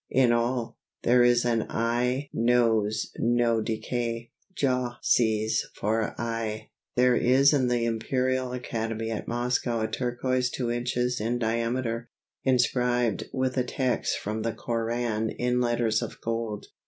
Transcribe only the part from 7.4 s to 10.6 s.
in the Imperial Academy at Moscow a turquoise